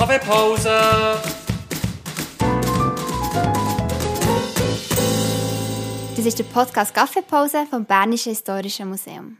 Kaffeepause! 0.00 0.70
Das 6.16 6.24
ist 6.24 6.38
der 6.38 6.44
Podcast 6.44 6.94
Kaffeepause 6.94 7.66
vom 7.68 7.84
Bernischen 7.84 8.30
Historischen 8.30 8.88
Museum. 8.88 9.36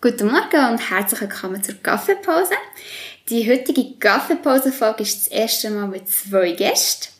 Guten 0.00 0.30
Morgen 0.30 0.70
und 0.70 0.90
herzlich 0.90 1.20
willkommen 1.20 1.62
zur 1.62 1.74
Kaffeepause. 1.74 2.54
Die 3.28 3.46
heutige 3.46 3.98
Kaffeepause-Folge 3.98 5.02
ist 5.02 5.26
das 5.26 5.28
erste 5.28 5.68
Mal 5.68 5.88
mit 5.88 6.08
zwei 6.08 6.52
Gästen. 6.52 7.12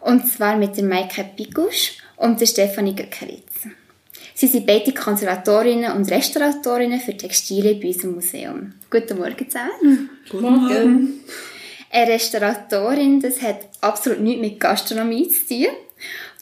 Und 0.00 0.30
zwar 0.30 0.56
mit 0.56 0.76
der 0.76 0.84
Maike 0.84 1.24
Pigusch 1.34 1.96
und 2.16 2.42
der 2.42 2.46
Stefanie 2.46 2.94
Göckeritz. 2.94 3.68
Sie 4.34 4.48
sind 4.48 4.66
beide 4.66 4.92
Konservatorinnen 4.92 5.92
und 5.92 6.10
Restauratorinnen 6.10 7.00
für 7.00 7.16
Textilien 7.16 7.80
bei 7.80 7.86
unserem 7.86 8.16
Museum. 8.16 8.74
Guten 8.90 9.16
Morgen 9.16 9.48
zusammen. 9.48 10.10
Guten 10.28 10.42
Morgen. 10.42 11.20
Eine 11.94 12.14
Restauratorin, 12.14 13.20
das 13.20 13.40
hat 13.40 13.68
absolut 13.80 14.18
nichts 14.18 14.40
mit 14.40 14.58
Gastronomie 14.58 15.28
zu 15.28 15.46
tun. 15.46 15.68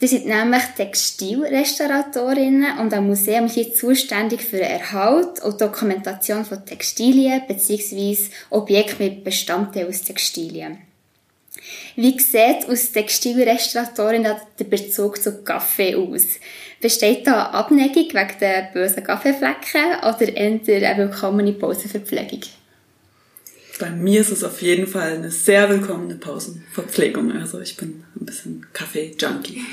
Die 0.01 0.07
sind 0.07 0.25
nämlich 0.25 0.63
Textilrestauratorinnen 0.75 2.79
und 2.79 2.91
am 2.91 3.05
Museum 3.05 3.47
hier 3.47 3.71
zuständig 3.71 4.41
für 4.41 4.57
den 4.57 4.71
Erhalt 4.71 5.43
und 5.43 5.61
Dokumentation 5.61 6.43
von 6.43 6.65
Textilien 6.65 7.43
bzw. 7.47 8.17
Objekte 8.49 9.03
mit 9.03 9.23
Bestandteilen 9.23 9.89
aus 9.89 10.01
Textilien. 10.01 10.79
Wie 11.95 12.19
sieht 12.19 12.67
aus 12.67 12.91
Textilrestauratorin 12.91 14.23
der 14.23 14.63
Bezug 14.63 15.21
zu 15.21 15.43
Kaffee 15.43 15.95
aus? 15.95 16.25
Besteht 16.81 17.27
da 17.27 17.51
Abneigung 17.51 18.11
wegen 18.11 18.39
der 18.41 18.71
bösen 18.73 19.03
Kaffeeflecken 19.03 19.99
oder 19.99 20.35
eher 20.35 20.89
eine 20.89 20.97
willkommene 20.97 21.53
Pausenverpflegung? 21.53 22.41
Bei 23.79 23.89
mir 23.89 24.21
ist 24.21 24.31
es 24.31 24.43
auf 24.43 24.61
jeden 24.61 24.87
Fall 24.87 25.13
eine 25.13 25.31
sehr 25.31 25.69
willkommene 25.69 26.15
Pausenverpflegung. 26.15 27.31
Also 27.31 27.59
ich 27.59 27.75
bin 27.75 28.03
ein 28.19 28.25
bisschen 28.25 28.65
Kaffee-Junkie. 28.73 29.61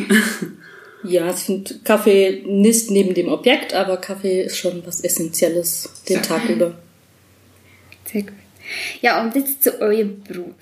Ja, 1.02 1.30
ich 1.30 1.36
finde, 1.36 1.78
Kaffee 1.82 2.42
nicht 2.46 2.90
neben 2.90 3.14
dem 3.14 3.28
Objekt, 3.28 3.72
aber 3.72 3.96
Kaffee 3.96 4.42
ist 4.42 4.58
schon 4.58 4.84
was 4.84 5.00
Essentielles 5.00 5.88
den 6.08 6.16
ja. 6.16 6.22
Tag 6.22 6.48
über. 6.48 6.74
Sehr 8.04 8.22
gut. 8.22 8.32
Ja, 9.00 9.22
und 9.22 9.34
jetzt 9.34 9.62
zu 9.62 9.80
eurem 9.80 10.22
Beruf. 10.22 10.54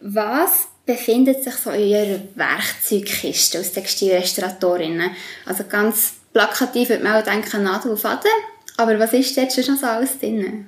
Was 0.00 0.68
befindet 0.86 1.44
sich 1.44 1.54
so 1.54 1.70
in 1.70 1.92
eurer 1.92 2.20
Werkzeugkiste 2.34 3.60
aus 3.60 3.72
Textilrestauratorinnen? 3.72 5.10
Also 5.44 5.64
ganz 5.68 6.14
plakativ 6.32 6.88
würde 6.88 7.04
man 7.04 7.20
auch 7.20 7.24
denken, 7.24 7.62
Nadel 7.62 7.92
und 7.92 8.00
Faden. 8.00 8.30
Aber 8.78 8.98
was 8.98 9.12
ist 9.12 9.36
jetzt 9.36 9.62
schon 9.64 9.76
so 9.76 9.86
alles 9.86 10.18
drin? 10.18 10.66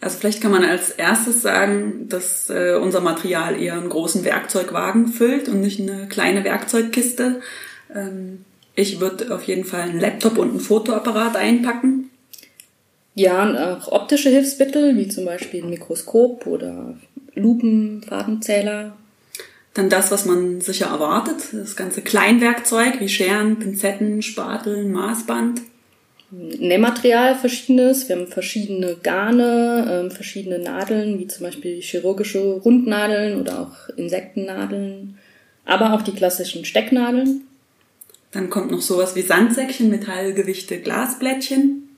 Also 0.00 0.18
vielleicht 0.18 0.40
kann 0.40 0.50
man 0.50 0.64
als 0.64 0.90
erstes 0.90 1.42
sagen, 1.42 2.08
dass 2.08 2.48
äh, 2.48 2.78
unser 2.80 3.00
Material 3.00 3.60
eher 3.60 3.74
einen 3.74 3.90
großen 3.90 4.24
Werkzeugwagen 4.24 5.08
füllt 5.08 5.48
und 5.48 5.60
nicht 5.60 5.80
eine 5.80 6.08
kleine 6.08 6.42
Werkzeugkiste. 6.42 7.40
Ähm, 7.94 8.44
ich 8.74 8.98
würde 9.00 9.34
auf 9.34 9.42
jeden 9.44 9.64
Fall 9.64 9.82
einen 9.82 10.00
Laptop 10.00 10.38
und 10.38 10.50
einen 10.50 10.60
Fotoapparat 10.60 11.36
einpacken. 11.36 12.10
Ja, 13.14 13.42
und 13.42 13.58
auch 13.58 13.92
optische 13.92 14.30
Hilfsmittel, 14.30 14.96
wie 14.96 15.08
zum 15.08 15.26
Beispiel 15.26 15.62
ein 15.62 15.70
Mikroskop 15.70 16.46
oder 16.46 16.96
Lupen, 17.34 18.02
Farbenzähler. 18.02 18.96
Dann 19.74 19.90
das, 19.90 20.10
was 20.10 20.24
man 20.24 20.62
sicher 20.62 20.86
erwartet, 20.86 21.48
das 21.52 21.76
ganze 21.76 22.00
Kleinwerkzeug 22.00 23.00
wie 23.00 23.08
Scheren, 23.08 23.58
Pinzetten, 23.58 24.22
Spateln, 24.22 24.90
Maßband. 24.92 25.60
Nähmaterial 26.30 27.34
verschiedenes. 27.34 28.08
Wir 28.08 28.16
haben 28.16 28.28
verschiedene 28.28 28.96
Garne, 29.02 30.06
äh, 30.06 30.14
verschiedene 30.14 30.58
Nadeln, 30.58 31.18
wie 31.18 31.26
zum 31.26 31.44
Beispiel 31.44 31.80
chirurgische 31.80 32.38
Rundnadeln 32.38 33.40
oder 33.40 33.60
auch 33.60 33.96
Insektennadeln, 33.96 35.18
aber 35.64 35.92
auch 35.92 36.02
die 36.02 36.14
klassischen 36.14 36.64
Stecknadeln. 36.64 37.42
Dann 38.32 38.48
kommt 38.48 38.70
noch 38.70 38.80
sowas 38.80 39.16
wie 39.16 39.22
Sandsäckchen, 39.22 39.90
Metallgewichte, 39.90 40.78
Glasblättchen 40.78 41.88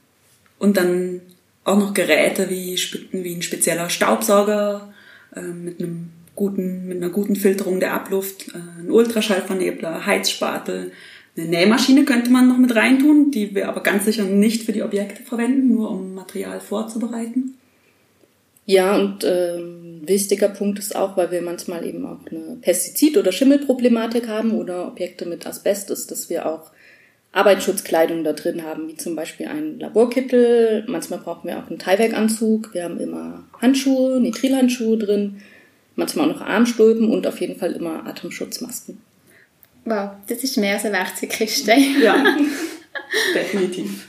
und 0.59 0.79
dann 0.79 1.21
auch 1.65 1.79
noch 1.79 1.93
Geräte 1.93 2.49
wie, 2.49 2.79
wie 3.13 3.35
ein 3.35 3.43
spezieller 3.43 3.91
Staubsauger 3.91 4.93
äh, 5.37 5.43
mit 5.43 5.81
einem 5.81 6.11
guten, 6.35 6.89
mit 6.89 6.97
einer 6.97 7.11
guten 7.11 7.37
Filterung 7.37 7.81
der 7.81 7.93
Abluft, 7.93 8.49
äh, 8.49 8.81
ein 8.81 8.91
Ultraschallvernebler, 8.91 10.07
Heizspatel, 10.07 10.93
eine 11.37 11.47
Nähmaschine 11.47 12.05
könnte 12.05 12.31
man 12.31 12.49
noch 12.49 12.59
mit 12.59 12.75
reintun, 12.75 13.31
die 13.31 13.55
wir 13.55 13.69
aber 13.69 13.83
ganz 13.83 14.05
sicher 14.05 14.25
nicht 14.25 14.65
für 14.65 14.73
die 14.73 14.83
Objekte 14.83 15.23
verwenden, 15.23 15.73
nur 15.75 15.91
um 15.91 16.15
Material 16.15 16.61
vorzubereiten. 16.61 17.55
Ja, 18.65 18.97
und 18.97 19.25
ähm, 19.25 20.03
wichtiger 20.05 20.49
Punkt 20.49 20.79
ist 20.79 20.95
auch, 20.95 21.17
weil 21.17 21.31
wir 21.31 21.43
manchmal 21.43 21.85
eben 21.85 22.07
auch 22.07 22.21
eine 22.31 22.59
Pestizid- 22.61 23.19
oder 23.19 23.33
Schimmelproblematik 23.33 24.29
haben 24.29 24.53
oder 24.53 24.87
Objekte 24.87 25.27
mit 25.27 25.47
Asbest, 25.47 25.91
ist, 25.91 26.11
dass 26.11 26.31
wir 26.31 26.47
auch 26.47 26.71
Arbeitsschutzkleidung 27.33 28.25
da 28.25 28.35
drin 28.35 28.63
haben, 28.63 28.89
wie 28.89 28.97
zum 28.97 29.17
Beispiel 29.17 29.47
einen 29.47 29.81
Laborkittel. 29.81 30.85
Manchmal 30.87 31.19
brauchen 31.19 31.49
wir 31.49 31.59
auch 31.59 31.69
einen 31.69 31.79
Teilwerkanzug. 31.79 32.75
Wir 32.75 32.85
haben 32.85 33.01
immer 33.01 33.45
Handschuhe, 33.61 34.21
Nitrilhandschuhe 34.21 34.99
drin, 34.99 35.39
manchmal 35.97 36.31
auch 36.31 36.35
noch 36.35 36.43
Armstulpen 36.43 37.11
und 37.11 37.27
auf 37.27 37.41
jeden 37.41 37.57
Fall 37.57 37.73
immer 37.73 38.07
Atemschutzmasken. 38.07 38.99
Wow, 39.85 40.11
das 40.29 40.45
ist 40.45 40.57
mehr 40.57 40.75
als 40.75 40.85
eine 40.85 40.95
Werkzeugkiste. 40.95 41.73
Ja, 42.03 42.37
definitiv. 43.35 44.09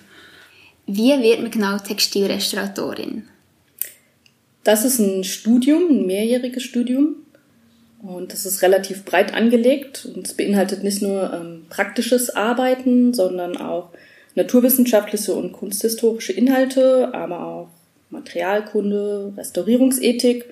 Wie 0.86 1.12
wird 1.22 1.42
man 1.42 1.52
genau 1.52 1.78
Textilrestauratorin? 1.78 3.28
Das 4.64 4.86
ist 4.86 5.00
ein 5.00 5.24
Studium, 5.24 5.90
ein 5.90 6.06
mehrjähriges 6.06 6.64
Studium. 6.64 7.16
Und 8.02 8.34
das 8.34 8.46
ist 8.46 8.62
relativ 8.62 9.06
breit 9.06 9.34
angelegt 9.34 10.06
und 10.14 10.28
es 10.28 10.34
beinhaltet 10.34 10.84
nicht 10.84 11.02
nur 11.02 11.32
ähm, 11.34 11.66
praktisches 11.70 12.30
Arbeiten, 12.30 13.14
sondern 13.14 13.56
auch 13.56 13.92
naturwissenschaftliche 14.36 15.34
und 15.34 15.54
kunsthistorische 15.54 16.34
Inhalte, 16.34 17.14
aber 17.14 17.46
auch 17.46 17.70
Materialkunde, 18.10 19.34
Restaurierungsethik 19.38 20.46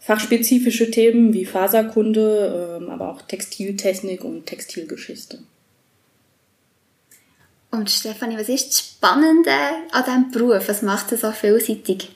fachspezifische 0.00 0.90
Themen 0.90 1.32
wie 1.34 1.44
Faserkunde, 1.44 2.78
ähm, 2.80 2.90
aber 2.90 3.10
auch 3.10 3.22
Textiltechnik 3.22 4.24
und 4.24 4.46
Textilgeschichte. 4.46 5.40
Und 7.70 7.90
Stefanie, 7.90 8.38
was 8.38 8.48
ist 8.48 8.68
das 8.68 8.78
Spannende 8.80 9.50
an 9.92 10.04
diesem 10.04 10.30
Beruf? 10.30 10.68
Was 10.68 10.82
macht 10.82 11.12
es 11.12 11.20
so 11.20 11.30
vielseitig? 11.32 12.10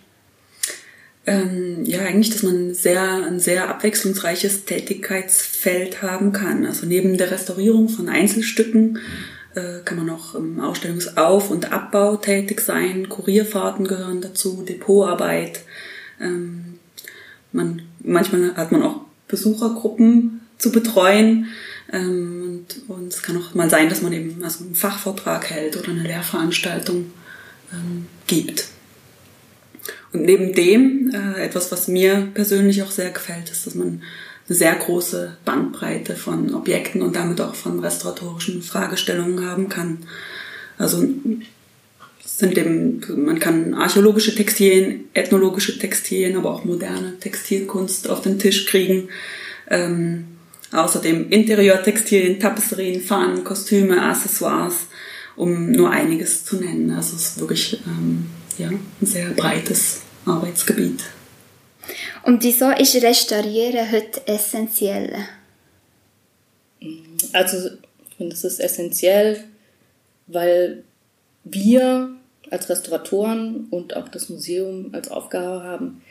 Ähm, 1.25 1.85
ja, 1.85 2.01
eigentlich, 2.01 2.31
dass 2.31 2.43
man 2.43 2.75
sehr, 2.75 3.03
ein 3.03 3.39
sehr 3.39 3.69
abwechslungsreiches 3.69 4.65
Tätigkeitsfeld 4.65 6.03
haben 6.03 6.33
kann. 6.33 6.67
Also 6.67 6.87
neben 6.87 7.17
der 7.17 7.31
Restaurierung 7.31 7.89
von 7.89 8.09
Einzelstücken 8.09 8.99
äh, 9.55 9.81
kann 9.85 9.99
man 9.99 10.11
auch 10.11 10.35
im 10.35 10.59
Ausstellungsauf- 10.59 11.51
und 11.51 11.71
Abbau 11.71 12.17
tätig 12.17 12.61
sein. 12.61 13.09
Kurierfahrten 13.09 13.87
gehören 13.87 14.21
dazu, 14.21 14.63
Depotarbeit. 14.63 15.61
Ähm, 16.21 16.72
man, 17.53 17.83
manchmal 18.03 18.55
hat 18.57 18.73
man 18.73 18.83
auch 18.83 19.01
Besuchergruppen 19.29 20.41
zu 20.59 20.73
betreuen. 20.73 21.49
Ähm, 21.93 22.65
und, 22.89 22.97
und 22.97 23.13
es 23.13 23.23
kann 23.23 23.37
auch 23.37 23.55
mal 23.55 23.71
sein, 23.71 23.89
dass 23.89 24.03
man 24.03 24.13
eben 24.13 24.43
also 24.45 24.65
einen 24.65 24.75
Fachvortrag 24.75 25.51
hält 25.51 25.77
oder 25.77 25.91
eine 25.91 26.03
Lehrveranstaltung 26.03 27.11
ähm, 27.73 28.07
gibt. 28.27 28.69
Und 30.13 30.23
neben 30.25 30.53
dem, 30.53 31.11
äh, 31.15 31.43
etwas, 31.43 31.73
was 31.73 31.89
mir 31.89 32.29
persönlich 32.35 32.83
auch 32.83 32.91
sehr 32.91 33.11
gefällt, 33.11 33.51
ist, 33.51 33.67
dass 33.67 33.75
man 33.75 34.03
eine 34.49 34.57
sehr 34.57 34.75
große 34.75 35.37
Bandbreite 35.45 36.17
von 36.17 36.55
Objekten 36.55 37.03
und 37.03 37.17
damit 37.17 37.41
auch 37.41 37.55
von 37.55 37.81
restauratorischen 37.81 38.63
Fragestellungen 38.63 39.47
haben 39.47 39.69
kann. 39.69 39.99
Also 40.79 41.03
sind 42.39 42.57
eben, 42.57 43.01
man 43.25 43.39
kann 43.39 43.75
archäologische 43.75 44.35
Textilien, 44.35 45.05
ethnologische 45.13 45.79
Textilien, 45.79 46.37
aber 46.37 46.53
auch 46.53 46.65
moderne 46.65 47.19
Textilkunst 47.19 48.09
auf 48.09 48.23
den 48.23 48.39
Tisch 48.39 48.67
kriegen. 48.67 49.09
Ähm, 49.69 50.27
außerdem 50.73 51.31
Interieurtextilien, 51.31 52.41
Tapisserien, 52.41 53.01
Fahnen, 53.01 53.45
Kostüme, 53.45 54.03
Accessoires, 54.03 54.87
um 55.37 55.71
nur 55.71 55.91
einiges 55.91 56.45
zu 56.45 56.57
nennen. 56.57 56.91
Also 56.91 57.17
es 57.17 57.29
ist 57.29 57.41
wirklich 57.41 57.81
ähm, 57.87 58.27
ja, 58.59 58.69
ein 58.69 58.81
sehr 59.03 59.29
breites 59.31 60.01
Arbeitsgebiet. 60.25 61.05
Und 62.25 62.43
wieso 62.43 62.71
ist 62.71 62.95
Restaurieren 62.95 63.91
heute 63.91 64.27
essentiell? 64.27 65.15
Also 67.33 67.71
ich 68.09 68.17
finde, 68.17 68.35
es 68.35 68.45
ist 68.45 68.59
essentiell, 68.59 69.45
weil 70.27 70.85
wir 71.45 72.17
als 72.53 72.69
Restauratoren 72.69 73.67
und 73.71 73.97
auch 73.97 74.09
das 74.09 74.29
Museum 74.29 74.91
als 74.93 75.11
Aufgabe 75.11 75.65
haben, 75.65 76.03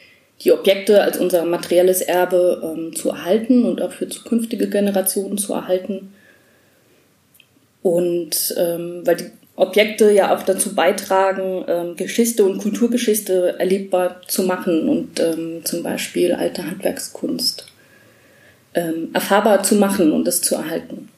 die 0.42 0.52
Objekte 0.52 1.04
als 1.04 1.18
unser 1.18 1.46
materielles 1.46 2.02
Erbe 2.02 2.62
ähm, 2.64 2.96
zu 2.96 3.10
erhalten 3.10 3.64
und 3.66 3.82
auch 3.82 3.92
für 3.92 4.10
zukünftige 4.10 4.68
Generationen 4.70 5.38
zu 5.38 5.54
erhalten. 5.54 6.14
Und 7.84 8.56
ähm, 8.58 9.02
weil 9.06 9.16
die 9.18 9.32
Objekte 9.56 10.12
ja 10.12 10.36
auch 10.36 10.44
dazu 10.44 10.74
beitragen, 10.74 11.64
ähm, 11.68 11.96
Geschichte 11.96 12.44
und 12.44 12.58
Kulturgeschichte 12.58 13.60
erlebbar 13.60 14.22
zu 14.28 14.44
machen 14.44 14.90
und 14.90 15.20
ähm, 15.20 15.62
zum 15.64 15.84
Beispiel 15.84 16.34
alte 16.34 16.66
Handwerkskunst 16.66 17.68
ähm, 18.74 19.10
erfahrbar 19.14 19.62
zu 19.64 19.76
machen 19.76 20.12
und 20.12 20.28
es 20.28 20.42
zu 20.42 20.56
erhalten. 20.56 21.10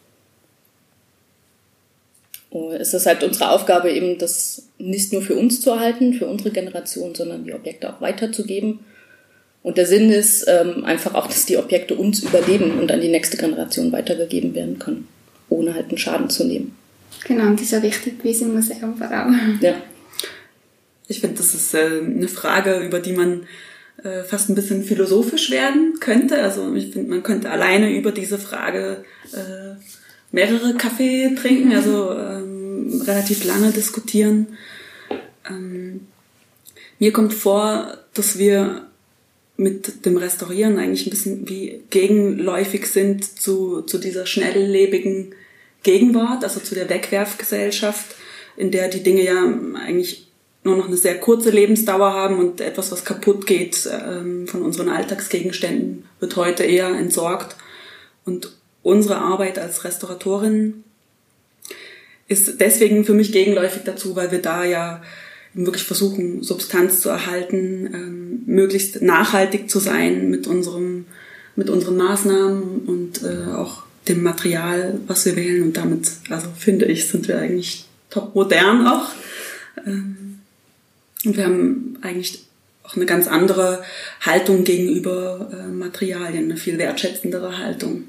Und 2.53 2.73
es 2.73 2.93
ist 2.93 3.07
halt 3.07 3.23
unsere 3.23 3.49
Aufgabe 3.49 3.91
eben, 3.91 4.19
das 4.19 4.67
nicht 4.77 5.11
nur 5.11 5.23
für 5.23 5.33
uns 5.33 5.59
zu 5.59 5.71
erhalten, 5.71 6.13
für 6.13 6.27
unsere 6.27 6.51
Generation, 6.51 7.15
sondern 7.15 7.45
die 7.45 7.53
Objekte 7.53 7.91
auch 7.91 7.99
weiterzugeben. 7.99 8.81
Und 9.63 9.77
der 9.77 9.87
Sinn 9.87 10.11
ist 10.11 10.45
ähm, 10.47 10.85
einfach 10.85 11.15
auch, 11.15 11.25
dass 11.25 11.47
die 11.47 11.57
Objekte 11.57 11.95
uns 11.95 12.21
überleben 12.21 12.77
und 12.77 12.91
an 12.91 13.01
die 13.01 13.07
nächste 13.07 13.37
Generation 13.37 13.91
weitergegeben 13.91 14.53
werden 14.53 14.77
können, 14.77 15.07
ohne 15.49 15.73
halt 15.73 15.89
einen 15.89 15.97
Schaden 15.97 16.29
zu 16.29 16.43
nehmen. 16.43 16.75
Genau, 17.25 17.47
und 17.47 17.55
das 17.55 17.65
ist 17.65 17.71
ja 17.71 17.81
wichtig 17.81 18.21
bei 18.21 18.29
unserem 18.29 18.53
Museum 18.53 18.97
vor 18.97 19.09
allem. 19.09 19.57
Ja. 19.59 19.73
Ich 21.07 21.21
finde, 21.21 21.37
das 21.37 21.55
ist 21.55 21.73
äh, 21.73 22.01
eine 22.05 22.27
Frage, 22.27 22.81
über 22.81 22.99
die 22.99 23.13
man 23.13 23.47
äh, 24.03 24.21
fast 24.23 24.49
ein 24.49 24.55
bisschen 24.55 24.83
philosophisch 24.83 25.49
werden 25.49 25.95
könnte. 25.99 26.39
Also 26.39 26.71
ich 26.75 26.91
finde, 26.91 27.09
man 27.09 27.23
könnte 27.23 27.49
alleine 27.49 27.89
über 27.89 28.11
diese 28.11 28.37
Frage 28.37 29.03
äh, 29.31 29.75
mehrere 30.33 30.73
Kaffee 30.73 31.33
trinken, 31.35 31.73
also 31.73 32.11
ähm, 32.11 33.01
relativ 33.05 33.45
lange 33.45 33.71
diskutieren. 33.71 34.57
Ähm, 35.49 36.07
mir 36.99 37.13
kommt 37.13 37.33
vor, 37.33 37.97
dass 38.13 38.37
wir 38.37 38.87
mit 39.55 40.05
dem 40.05 40.17
Restaurieren 40.17 40.79
eigentlich 40.79 41.05
ein 41.05 41.11
bisschen 41.11 41.47
wie 41.47 41.83
gegenläufig 41.91 42.87
sind 42.87 43.39
zu, 43.39 43.83
zu 43.83 43.99
dieser 43.99 44.25
schnelllebigen 44.25 45.35
Gegenwart, 45.83 46.43
also 46.43 46.59
zu 46.59 46.73
der 46.73 46.89
Wegwerfgesellschaft, 46.89 48.15
in 48.57 48.71
der 48.71 48.87
die 48.87 49.03
Dinge 49.03 49.23
ja 49.23 49.43
eigentlich 49.75 50.27
nur 50.63 50.77
noch 50.77 50.87
eine 50.87 50.97
sehr 50.97 51.19
kurze 51.19 51.51
Lebensdauer 51.51 52.11
haben 52.11 52.39
und 52.39 52.59
etwas, 52.59 52.91
was 52.91 53.05
kaputt 53.05 53.45
geht 53.45 53.87
ähm, 53.91 54.47
von 54.47 54.63
unseren 54.63 54.89
Alltagsgegenständen, 54.89 56.05
wird 56.19 56.35
heute 56.37 56.63
eher 56.63 56.87
entsorgt. 56.87 57.55
Und 58.25 58.53
unsere 58.83 59.17
Arbeit 59.17 59.57
als 59.57 59.83
Restauratorin 59.83 60.83
ist 62.27 62.59
deswegen 62.59 63.05
für 63.05 63.13
mich 63.13 63.31
gegenläufig 63.31 63.83
dazu, 63.83 64.15
weil 64.15 64.31
wir 64.31 64.41
da 64.41 64.63
ja 64.63 65.01
wirklich 65.53 65.83
versuchen, 65.83 66.41
Substanz 66.41 67.01
zu 67.01 67.09
erhalten, 67.09 67.89
ähm, 67.93 68.43
möglichst 68.45 69.01
nachhaltig 69.01 69.69
zu 69.69 69.79
sein 69.79 70.29
mit 70.29 70.47
unserem, 70.47 71.05
mit 71.55 71.69
unseren 71.69 71.97
Maßnahmen 71.97 72.79
und 72.87 73.23
äh, 73.23 73.51
auch 73.53 73.83
dem 74.07 74.23
Material, 74.23 74.99
was 75.07 75.25
wir 75.25 75.35
wählen. 75.35 75.63
Und 75.63 75.77
damit, 75.77 76.11
also 76.29 76.47
finde 76.57 76.85
ich, 76.85 77.07
sind 77.07 77.27
wir 77.27 77.37
eigentlich 77.37 77.85
top 78.09 78.33
modern 78.35 78.87
auch. 78.87 79.09
Ähm, 79.85 80.39
und 81.25 81.37
wir 81.37 81.45
haben 81.45 81.97
eigentlich 82.01 82.43
auch 82.83 82.95
eine 82.95 83.05
ganz 83.05 83.27
andere 83.27 83.83
Haltung 84.21 84.63
gegenüber 84.63 85.49
äh, 85.53 85.67
Materialien, 85.67 86.45
eine 86.45 86.57
viel 86.57 86.77
wertschätzendere 86.77 87.59
Haltung. 87.59 88.05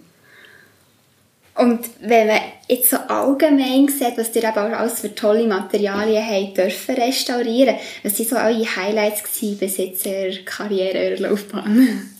Und 1.56 1.80
wenn 2.00 2.26
man 2.26 2.40
jetzt 2.68 2.90
so 2.90 2.96
allgemein 2.96 3.88
sieht, 3.88 4.16
was 4.16 4.34
ihr 4.34 4.42
eben 4.42 4.52
auch 4.52 4.78
alles 4.78 5.00
für 5.00 5.14
tolle 5.14 5.46
Materialien 5.46 6.26
habt 6.26 6.58
dürfen 6.58 6.96
restaurieren, 6.96 7.76
was 8.02 8.16
sind 8.16 8.28
so 8.28 8.36
eure 8.36 8.76
Highlights 8.76 9.22
gewesen 9.22 9.58
bis 9.58 9.76
jetzt 9.76 10.04
in 10.04 10.12
der 10.12 10.44
Karriere, 10.44 10.98
eurer 10.98 11.30
Laufbahn? 11.30 12.10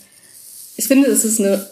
Ich 0.77 0.87
finde, 0.87 1.09
das 1.09 1.25
ist 1.25 1.41
eine 1.41 1.67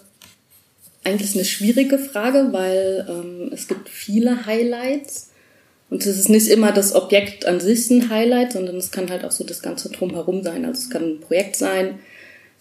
eigentlich 1.04 1.34
eine 1.34 1.44
schwierige 1.44 1.98
Frage, 1.98 2.52
weil 2.52 3.06
ähm, 3.08 3.50
es 3.52 3.66
gibt 3.66 3.88
viele 3.88 4.46
Highlights. 4.46 5.30
Und 5.90 6.06
es 6.06 6.18
ist 6.18 6.28
nicht 6.30 6.48
immer 6.48 6.72
das 6.72 6.94
Objekt 6.94 7.44
an 7.44 7.60
sich 7.60 7.90
ein 7.90 8.08
Highlight, 8.08 8.52
sondern 8.52 8.76
es 8.76 8.90
kann 8.90 9.10
halt 9.10 9.24
auch 9.24 9.30
so 9.30 9.44
das 9.44 9.60
Ganze 9.60 9.90
drumherum 9.90 10.42
sein. 10.42 10.64
Also 10.64 10.80
es 10.80 10.90
kann 10.90 11.02
ein 11.02 11.20
Projekt 11.20 11.56
sein, 11.56 11.98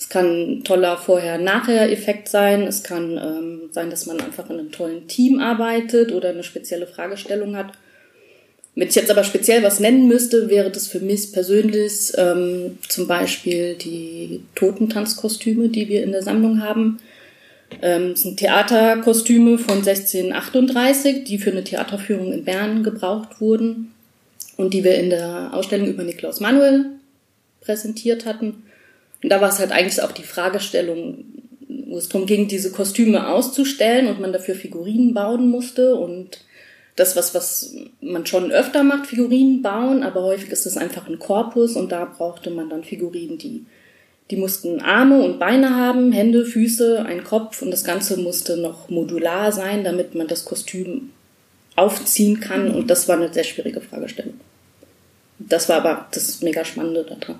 es 0.01 0.09
kann 0.09 0.25
ein 0.25 0.63
toller 0.63 0.98
Vorher-Nachher-Effekt 0.98 2.27
sein, 2.27 2.63
es 2.63 2.81
kann 2.81 3.19
ähm, 3.19 3.69
sein, 3.71 3.92
dass 3.92 4.07
man 4.07 4.19
einfach 4.19 4.50
in 4.50 4.57
einem 4.57 4.71
tollen 4.71 5.07
Team 5.07 5.39
arbeitet 5.39 6.12
oder 6.12 6.30
eine 6.30 6.44
spezielle 6.44 6.88
Fragestellung 6.88 7.56
hat. 7.56 7.74
Wenn 8.74 8.88
ich 8.88 8.95
jetzt 8.95 9.12
aber 9.12 9.24
speziell 9.24 9.62
was 9.62 9.80
nennen 9.80 10.07
müsste, 10.07 10.50
wäre 10.50 10.71
das 10.71 10.88
für 10.88 11.01
mich 11.01 11.31
persönlich 11.31 12.13
ähm, 12.18 12.80
zum 12.89 13.06
Beispiel 13.06 13.75
die 13.75 14.42
Totentanzkostüme, 14.56 15.69
die 15.69 15.88
wir 15.88 16.01
in 16.01 16.13
der 16.13 16.24
Sammlung 16.24 16.63
haben. 16.63 16.98
Ähm, 17.83 18.13
das 18.13 18.24
sind 18.24 18.38
Theaterkostüme 18.38 19.59
von 19.59 19.88
1638, 19.88 21.25
die 21.25 21.38
für 21.38 21.51
eine 21.51 21.63
Theaterführung 21.63 22.33
in 22.33 22.44
Bern 22.44 22.81
gebraucht 22.81 23.39
wurden 23.39 23.94
und 24.57 24.74
die 24.74 24.83
wir 24.83 24.95
in 24.95 25.12
der 25.12 25.51
Ausstellung 25.53 25.89
über 25.89 26.01
Niklaus 26.01 26.39
Manuel 26.39 26.88
präsentiert 27.59 28.25
hatten. 28.25 28.63
Und 29.24 29.30
da 29.30 29.42
war 29.42 29.50
es 29.50 29.60
halt 29.60 29.72
eigentlich 29.72 30.02
auch 30.02 30.12
die 30.12 30.24
Fragestellung, 30.24 31.26
wo 31.68 31.98
es 31.98 32.10
darum 32.10 32.26
ging, 32.26 32.48
diese 32.48 32.72
Kostüme 32.72 33.28
auszustellen 33.28 34.08
und 34.08 34.20
man 34.20 34.34
dafür 34.34 34.56
Figurinen 34.56 35.14
bauen 35.14 35.50
musste 35.50 35.96
und 35.96 36.40
das, 36.96 37.16
was, 37.16 37.34
was 37.34 37.76
man 38.02 38.26
schon 38.26 38.52
öfter 38.52 38.84
macht, 38.84 39.08
Figurinen 39.08 39.62
bauen, 39.62 40.04
aber 40.04 40.24
häufig 40.24 40.50
ist 40.50 40.66
es 40.66 40.78
einfach 40.78 41.08
ein 41.08 41.20
Korpus 41.20 41.76
und 41.76 41.92
da 41.92 42.06
brauchte 42.06 42.50
man 42.50 42.70
dann 42.70 42.84
Figurinen, 42.84 43.38
die 43.38 43.66
die 44.32 44.38
mussten 44.38 44.80
Arme 44.80 45.22
und 45.22 45.40
Beine 45.40 45.76
haben, 45.76 46.14
Hände, 46.14 46.46
Füße, 46.46 47.04
einen 47.06 47.26
Kopf 47.26 47.62
und 47.62 47.70
das 47.70 47.84
Ganze 47.84 48.18
musste 48.18 48.56
noch 48.56 48.90
modular 48.90 49.52
sein, 49.52 49.84
damit 49.84 50.16
man 50.16 50.28
das 50.28 50.46
Kostüm 50.46 51.12
aufziehen 51.76 52.40
kann. 52.40 52.72
Und 52.72 52.90
das 52.90 53.10
war 53.10 53.18
eine 53.18 53.32
sehr 53.32 53.44
schwierige 53.44 53.82
Fragestellung. 53.82 54.40
Das 55.38 55.68
war 55.68 55.78
aber 55.78 56.08
das 56.14 56.42
mega 56.42 56.64
Spannende 56.64 57.04
daran. 57.04 57.40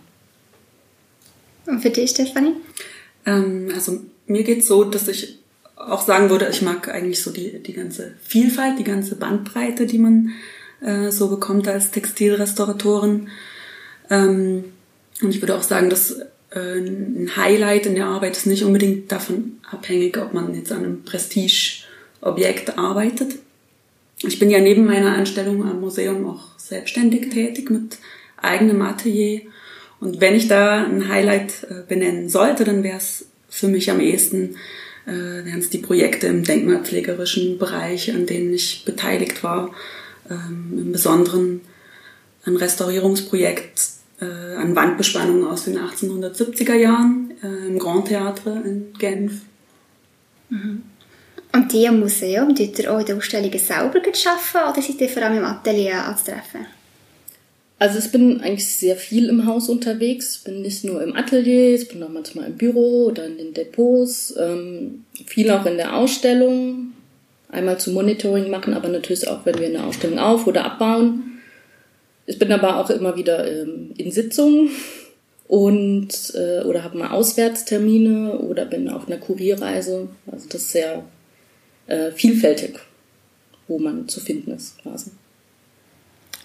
Und 1.66 1.82
für 1.82 1.90
dich, 1.90 2.12
Stefanie? 2.12 2.54
Ähm, 3.26 3.70
also 3.74 4.02
mir 4.28 4.44
geht's 4.44 4.68
so, 4.68 4.84
dass 4.84 5.08
ich 5.08 5.40
auch 5.76 6.02
sagen 6.02 6.30
würde, 6.30 6.48
ich 6.50 6.62
mag 6.62 6.90
eigentlich 6.90 7.22
so 7.22 7.32
die, 7.32 7.62
die 7.62 7.74
ganze 7.74 8.14
Vielfalt, 8.24 8.80
die 8.80 8.84
ganze 8.84 9.16
Bandbreite, 9.16 9.86
die 9.86 9.98
man 9.98 10.32
äh, 10.82 11.12
so 11.12 11.30
bekommt 11.30 11.68
als 11.68 11.92
Textilrestauratorin. 11.92 13.30
Ähm, 14.10 14.66
und 15.22 15.30
ich 15.30 15.42
würde 15.42 15.56
auch 15.56 15.64
sagen, 15.64 15.90
dass 15.90 16.20
äh, 16.52 16.80
ein 16.80 17.32
Highlight 17.36 17.86
in 17.86 17.96
der 17.96 18.08
Arbeit 18.08 18.38
ist 18.38 18.48
nicht 18.48 18.64
unbedingt 18.64 19.12
davon 19.12 19.58
abhängig, 19.70 20.18
ob 20.18 20.34
man 20.34 20.54
jetzt 20.56 20.72
an 20.72 20.84
einem 20.84 21.04
Prestigeobjekt 21.04 22.78
arbeitet. 22.78 23.36
Ich 24.24 24.38
bin 24.38 24.50
ja 24.50 24.60
neben 24.60 24.86
meiner 24.86 25.16
Anstellung 25.16 25.64
am 25.64 25.82
Museum 25.82 26.28
auch 26.28 26.60
selbstständig 26.60 27.30
tätig 27.30 27.70
mit 27.70 27.98
eigenem 28.38 28.82
Atelier. 28.82 29.42
Und 30.02 30.20
wenn 30.20 30.36
ich 30.36 30.48
da 30.48 30.84
ein 30.84 31.08
Highlight 31.08 31.68
äh, 31.70 31.84
benennen 31.88 32.28
sollte, 32.28 32.66
dann 32.66 32.84
wäre 32.84 32.98
es 32.98 33.28
für 33.50 33.68
mich 33.68 33.90
am 33.92 34.02
ehesten, 34.02 34.56
äh, 35.06 35.12
wären 35.12 35.60
es 35.60 35.70
die 35.70 35.78
Projekte 35.78 36.28
im 36.28 36.44
denkmalpflegerischen 36.44 37.58
Bereich, 37.60 38.14
an 38.14 38.26
denen 38.26 38.54
ich 38.54 38.84
beteiligt 38.84 39.44
war. 39.44 39.72
Ähm, 40.30 40.74
Im 40.74 40.92
Besonderen 40.92 41.62
ein 42.46 42.56
Restaurierungsprojekt 42.56 43.80
äh, 44.20 44.56
an 44.56 44.76
Wandbespannungen 44.76 45.46
aus 45.46 45.66
den 45.66 45.78
1870er 45.78 46.76
Jahren 46.76 47.34
äh, 47.44 47.68
im 47.68 47.78
Grand 47.78 48.08
Theatre 48.08 48.62
in 48.66 48.94
Genf. 48.98 49.34
Mhm. 50.50 50.82
Und 51.54 51.72
die 51.74 51.86
im 51.86 52.00
Museum, 52.00 52.56
tut 52.56 52.80
ihr 52.80 52.92
auch 52.92 53.00
in 53.00 53.06
den 53.06 53.18
Ausstellungen 53.18 53.60
selber 53.60 53.84
arbeiten 53.84 54.10
oder 54.10 54.82
seid 54.82 55.00
ihr 55.00 55.10
vor 55.10 55.22
allem 55.22 55.38
im 55.38 55.46
Atelier 55.46 56.04
anzutreffen? 56.06 56.66
Also 57.82 57.98
ich 57.98 58.12
bin 58.12 58.42
eigentlich 58.42 58.68
sehr 58.68 58.96
viel 58.96 59.28
im 59.28 59.48
Haus 59.48 59.68
unterwegs. 59.68 60.38
Bin 60.38 60.62
nicht 60.62 60.84
nur 60.84 61.02
im 61.02 61.16
Atelier, 61.16 61.74
ich 61.74 61.88
bin 61.88 62.04
auch 62.04 62.10
manchmal 62.10 62.46
im 62.46 62.56
Büro 62.56 63.06
oder 63.06 63.26
in 63.26 63.40
den 63.40 63.56
Depots, 63.56 64.36
ähm, 64.38 65.04
viel 65.26 65.50
auch 65.50 65.66
in 65.66 65.78
der 65.78 65.96
Ausstellung. 65.98 66.92
Einmal 67.50 67.80
zum 67.80 67.96
Monitoring 67.96 68.52
machen, 68.52 68.76
aber 68.76 68.88
natürlich 68.88 69.28
auch, 69.28 69.48
wenn 69.48 69.58
wir 69.58 69.66
eine 69.66 69.84
Ausstellung 69.84 70.20
auf- 70.20 70.46
oder 70.46 70.64
abbauen. 70.64 71.40
Ich 72.28 72.38
bin 72.38 72.52
aber 72.52 72.78
auch 72.78 72.92
immer 72.92 73.16
wieder 73.18 73.52
ähm, 73.52 73.94
in 73.98 74.12
Sitzungen 74.12 74.70
und 75.48 76.36
äh, 76.36 76.62
oder 76.62 76.84
habe 76.84 77.00
mal 77.00 77.10
Auswärtstermine 77.10 78.38
oder 78.38 78.66
bin 78.66 78.90
auf 78.90 79.08
einer 79.08 79.18
Kurierreise. 79.18 80.08
Also 80.32 80.48
das 80.50 80.62
ist 80.62 80.72
sehr 80.74 81.04
äh, 81.88 82.12
vielfältig, 82.12 82.76
wo 83.68 83.80
man 83.80 84.08
zu 84.08 84.20
finden 84.20 84.52
ist 84.52 84.78
quasi. 84.84 85.10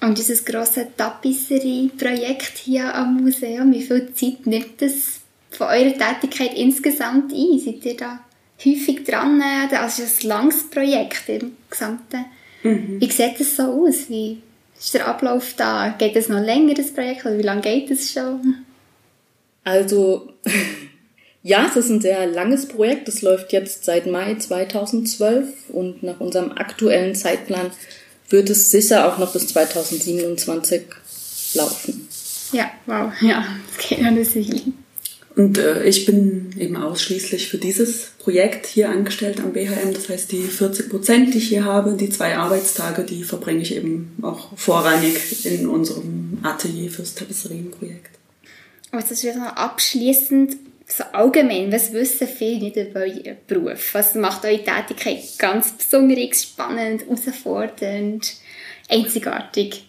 Und 0.01 0.19
dieses 0.19 0.45
große 0.45 0.89
Tapisserie-Projekt 0.97 2.59
hier 2.59 2.95
am 2.95 3.23
Museum, 3.23 3.73
wie 3.73 3.83
viel 3.83 4.13
Zeit 4.13 4.47
nimmt 4.47 4.81
das 4.83 5.21
von 5.51 5.69
eurer 5.69 5.95
Tätigkeit 5.97 6.55
insgesamt 6.57 7.33
ein? 7.33 7.59
Seid 7.59 7.85
ihr 7.85 7.97
da 7.97 8.21
häufig 8.65 9.05
dran? 9.05 9.43
Also 9.71 10.03
ist 10.03 10.23
ein 10.23 10.29
langes 10.29 10.69
Projekt 10.71 11.29
im 11.29 11.53
Gesamten. 11.71 12.27
Mhm. 12.63 13.01
Wie 13.01 13.11
sieht 13.11 13.41
das 13.41 13.57
so 13.57 13.63
aus? 13.63 14.09
Wie 14.09 14.43
ist 14.79 14.95
der 14.95 15.07
Ablauf 15.07 15.55
da? 15.57 15.95
Geht 15.97 16.17
es 16.17 16.29
noch 16.29 16.41
länger, 16.41 16.75
das 16.75 16.93
Projekt? 16.93 17.25
Oder 17.25 17.39
wie 17.39 17.43
lange 17.43 17.63
geht 17.63 17.91
es 17.91 18.13
schon? 18.13 18.57
Also, 19.65 20.33
ja, 21.43 21.67
es 21.69 21.77
ist 21.77 21.91
ein 21.91 22.01
sehr 22.01 22.27
langes 22.27 22.69
Projekt. 22.69 23.09
Es 23.09 23.23
läuft 23.23 23.53
jetzt 23.53 23.85
seit 23.85 24.07
Mai 24.07 24.35
2012 24.35 25.71
und 25.71 26.03
nach 26.03 26.21
unserem 26.21 26.53
aktuellen 26.53 27.15
Zeitplan 27.15 27.71
wird 28.29 28.51
es 28.51 28.71
sicher 28.71 29.13
auch 29.13 29.19
noch 29.19 29.33
bis 29.33 29.49
2027 29.49 30.83
laufen. 31.55 32.09
Ja, 32.53 32.71
wow, 32.87 33.13
ja, 33.21 33.47
das 33.77 33.89
geht 33.89 34.05
alles 34.05 34.35
Weile. 34.37 34.63
Und 35.37 35.59
äh, 35.59 35.85
ich 35.85 36.07
bin 36.07 36.55
eben 36.59 36.77
ausschließlich 36.77 37.49
für 37.49 37.59
dieses 37.59 38.13
Projekt 38.19 38.67
hier 38.67 38.89
angestellt 38.89 39.39
am 39.41 39.53
BHM. 39.53 39.93
Das 39.93 40.09
heißt, 40.09 40.33
die 40.33 40.43
40 40.43 40.89
Prozent, 40.89 41.35
die 41.35 41.39
ich 41.39 41.49
hier 41.49 41.65
habe, 41.65 41.93
die 41.93 42.09
zwei 42.09 42.39
Arbeitstage, 42.39 43.03
die 43.03 43.23
verbringe 43.23 43.61
ich 43.61 43.75
eben 43.77 44.17
auch 44.23 44.57
vorrangig 44.57 45.45
in 45.45 45.69
unserem 45.69 46.39
Atelier 46.43 46.91
fürs 46.91 47.15
Tapezerienprojekt. 47.15 48.19
Aber 48.91 49.03
das 49.03 49.11
ist 49.11 49.37
noch 49.37 49.57
abschließend 49.57 50.57
so 50.97 51.05
allgemein, 51.13 51.71
was 51.71 51.93
wissen 51.93 52.27
viele 52.27 52.61
nicht 52.61 52.77
über 52.77 53.01
euren 53.01 53.37
Beruf? 53.47 53.93
Was 53.93 54.15
macht 54.15 54.45
eure 54.47 54.65
Tätigkeit 54.65 55.19
ganz 55.39 55.73
besonders 55.73 56.43
spannend, 56.43 57.03
herausfordernd, 57.03 58.35
einzigartig? 58.89 59.85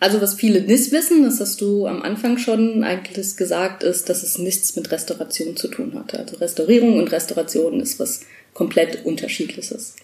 Also 0.00 0.20
was 0.20 0.34
viele 0.34 0.60
nicht 0.62 0.90
wissen, 0.90 1.22
das 1.22 1.40
hast 1.40 1.60
du 1.60 1.86
am 1.86 2.02
Anfang 2.02 2.36
schon 2.36 2.82
eigentlich 2.82 3.36
gesagt, 3.36 3.84
ist, 3.84 4.08
dass 4.08 4.24
es 4.24 4.38
nichts 4.38 4.74
mit 4.74 4.90
Restauration 4.90 5.56
zu 5.56 5.68
tun 5.68 5.94
hat. 5.94 6.14
Also 6.18 6.36
Restaurierung 6.36 6.98
und 6.98 7.12
Restauration 7.12 7.80
ist 7.80 8.00
was 8.00 8.22
komplett 8.54 9.04
unterschiedliches. 9.06 9.94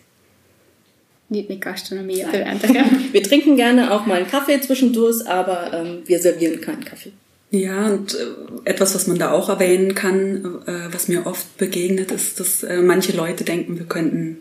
Nicht 1.28 1.48
mit 1.48 1.60
Gastronomie 1.60 2.24
oder 2.24 2.44
Wir 3.12 3.22
trinken 3.22 3.56
gerne 3.56 3.90
auch 3.90 4.06
mal 4.06 4.18
einen 4.18 4.28
Kaffee 4.28 4.60
zwischendurch, 4.60 5.26
aber 5.26 5.72
ähm, 5.72 6.02
wir 6.06 6.20
servieren 6.20 6.60
keinen 6.60 6.84
Kaffee. 6.84 7.12
Ja, 7.52 7.88
und 7.88 8.14
äh, 8.14 8.70
etwas, 8.70 8.94
was 8.94 9.06
man 9.06 9.18
da 9.18 9.30
auch 9.30 9.50
erwähnen 9.50 9.94
kann, 9.94 10.62
äh, 10.66 10.90
was 10.90 11.08
mir 11.08 11.26
oft 11.26 11.58
begegnet, 11.58 12.10
ist, 12.10 12.40
dass 12.40 12.62
äh, 12.62 12.80
manche 12.80 13.14
Leute 13.14 13.44
denken, 13.44 13.78
wir 13.78 13.86
könnten 13.86 14.38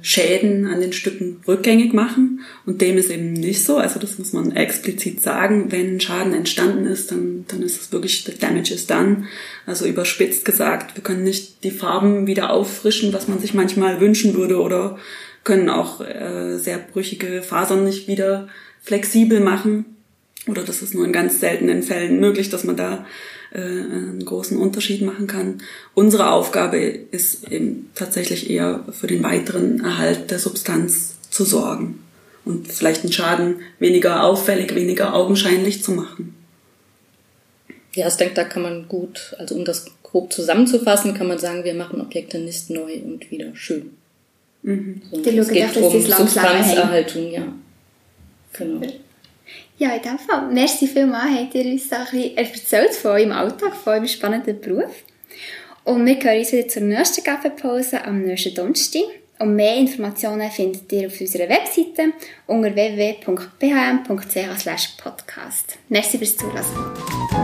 Schäden 0.00 0.66
an 0.66 0.80
den 0.80 0.94
Stücken 0.94 1.42
rückgängig 1.46 1.92
machen. 1.92 2.40
Und 2.64 2.80
dem 2.80 2.96
ist 2.96 3.10
eben 3.10 3.34
nicht 3.34 3.62
so. 3.62 3.76
Also 3.76 4.00
das 4.00 4.18
muss 4.18 4.32
man 4.32 4.56
explizit 4.56 5.22
sagen. 5.22 5.70
Wenn 5.70 6.00
Schaden 6.00 6.32
entstanden 6.32 6.86
ist, 6.86 7.12
dann, 7.12 7.44
dann 7.46 7.60
ist 7.60 7.78
es 7.78 7.92
wirklich, 7.92 8.24
the 8.24 8.32
damage 8.36 8.72
is 8.72 8.86
done. 8.86 9.26
Also 9.66 9.84
überspitzt 9.84 10.46
gesagt, 10.46 10.96
wir 10.96 11.04
können 11.04 11.24
nicht 11.24 11.62
die 11.62 11.70
Farben 11.70 12.26
wieder 12.26 12.50
auffrischen, 12.50 13.12
was 13.12 13.28
man 13.28 13.38
sich 13.38 13.52
manchmal 13.52 14.00
wünschen 14.00 14.34
würde 14.34 14.60
oder 14.60 14.98
können 15.44 15.68
auch 15.68 16.00
äh, 16.00 16.56
sehr 16.56 16.78
brüchige 16.78 17.42
Fasern 17.42 17.84
nicht 17.84 18.08
wieder 18.08 18.48
flexibel 18.82 19.40
machen. 19.40 19.93
Oder 20.46 20.62
das 20.62 20.82
ist 20.82 20.94
nur 20.94 21.04
in 21.04 21.12
ganz 21.12 21.40
seltenen 21.40 21.82
Fällen 21.82 22.20
möglich, 22.20 22.50
dass 22.50 22.64
man 22.64 22.76
da 22.76 23.06
äh, 23.52 23.60
einen 23.60 24.24
großen 24.24 24.58
Unterschied 24.58 25.02
machen 25.02 25.26
kann. 25.26 25.62
Unsere 25.94 26.30
Aufgabe 26.30 26.78
ist 26.78 27.50
eben 27.50 27.90
tatsächlich 27.94 28.50
eher 28.50 28.84
für 28.90 29.06
den 29.06 29.22
weiteren 29.22 29.80
Erhalt 29.82 30.30
der 30.30 30.38
Substanz 30.38 31.14
zu 31.30 31.44
sorgen 31.44 32.00
und 32.44 32.70
vielleicht 32.70 33.04
den 33.04 33.12
Schaden 33.12 33.56
weniger 33.78 34.22
auffällig, 34.24 34.74
weniger 34.74 35.14
augenscheinlich 35.14 35.82
zu 35.82 35.92
machen. 35.92 36.34
Ja, 37.94 38.08
ich 38.08 38.14
denke, 38.14 38.34
da 38.34 38.44
kann 38.44 38.62
man 38.62 38.88
gut, 38.88 39.34
also 39.38 39.54
um 39.54 39.64
das 39.64 39.86
grob 40.02 40.32
zusammenzufassen, 40.32 41.14
kann 41.14 41.28
man 41.28 41.38
sagen, 41.38 41.64
wir 41.64 41.74
machen 41.74 42.00
Objekte 42.00 42.38
nicht 42.38 42.70
neu 42.70 43.00
und 43.04 43.30
wieder 43.30 43.54
schön. 43.54 43.90
Mhm. 44.62 45.02
So, 45.10 45.22
es 45.22 45.48
geht 45.48 45.76
um 45.76 46.00
Substanzerhaltung, 46.00 47.30
ja. 47.30 47.52
Genau. 48.52 48.86
Ja, 49.76 49.94
in 49.94 50.02
dem 50.02 50.18
Fall. 50.18 50.48
Merci 50.52 50.86
vielmals, 50.86 51.36
habt 51.36 51.54
ihr 51.54 51.64
uns 51.64 51.90
ein 51.92 52.04
bisschen 52.04 52.36
erzählt 52.36 52.94
von 52.94 53.10
eurem 53.12 53.32
Alltag, 53.32 53.74
von 53.74 53.94
eurem 53.94 54.06
spannenden 54.06 54.60
Beruf. 54.60 55.04
Und 55.84 56.06
wir 56.06 56.14
hören 56.14 56.38
uns 56.38 56.52
wieder 56.52 56.68
zur 56.68 56.82
nächsten 56.82 57.24
Kaffeepause 57.24 58.04
am 58.04 58.22
nächsten 58.22 58.54
Donnerstag. 58.54 59.02
Und 59.38 59.56
mehr 59.56 59.76
Informationen 59.76 60.50
findet 60.50 60.90
ihr 60.92 61.08
auf 61.08 61.20
unserer 61.20 61.48
Webseite 61.48 62.12
unter 62.46 62.74
www.bhm.ch 62.74 63.36
podcast. 64.96 65.78
Merci 65.88 66.18
fürs 66.18 66.36
Zuhören. 66.36 67.43